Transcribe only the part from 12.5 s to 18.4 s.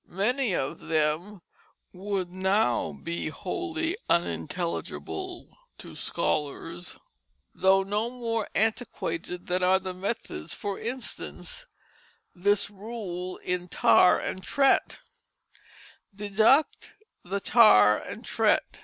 rule in Tare and Trett: "Deduct the Tare and